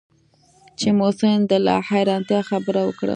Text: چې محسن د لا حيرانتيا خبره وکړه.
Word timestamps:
چې 0.79 0.87
محسن 0.99 1.37
د 1.49 1.53
لا 1.65 1.75
حيرانتيا 1.89 2.39
خبره 2.49 2.81
وکړه. 2.85 3.09